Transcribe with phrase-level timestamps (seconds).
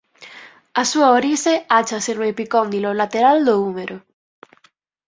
[0.81, 3.97] A súa orixe áchase no epicóndilo lateral do úmero.